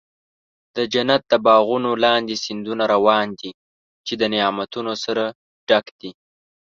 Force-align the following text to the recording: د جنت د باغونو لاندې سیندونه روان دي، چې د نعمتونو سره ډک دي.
د 0.75 0.77
جنت 0.93 1.21
د 1.31 1.33
باغونو 1.45 1.91
لاندې 2.03 2.35
سیندونه 2.43 2.83
روان 2.93 3.27
دي، 3.39 3.51
چې 4.05 4.13
د 4.17 4.23
نعمتونو 4.33 4.93
سره 5.03 5.23
ډک 5.67 5.85
دي. 5.99 6.11